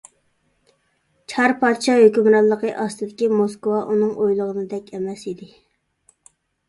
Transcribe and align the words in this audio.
چار 1.33 1.51
پادىشاھ 1.59 2.01
ھۆكۈمرانلىقى 2.03 2.71
ئاستىدىكى 2.85 3.29
موسكۋا 3.37 3.83
ئۇنىڭ 3.85 4.17
ئويلىغىنىدەك 4.17 4.91
ئەمەس 4.97 5.27
ئىدى. 5.33 5.51